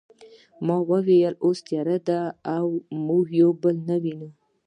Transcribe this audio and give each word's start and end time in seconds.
ما 0.65 0.77
وویل 0.91 1.33
اوس 1.45 1.57
تیاره 1.67 1.97
ده 2.07 2.19
او 2.55 2.67
موږ 3.05 3.25
یو 3.41 3.49
بل 3.61 3.75
نه 3.89 3.95
وینو 4.03 4.29